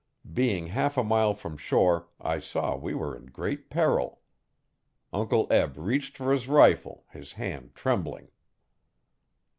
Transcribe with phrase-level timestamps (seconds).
[0.33, 4.21] Being half a mile from shore I saw we were in great peril.
[5.13, 8.29] Uncle Eb reached for his rifle, his hand trembling.